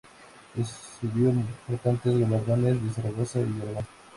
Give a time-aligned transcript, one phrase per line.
[0.55, 3.85] Recibió importantes galardones de Zaragoza y Aragón.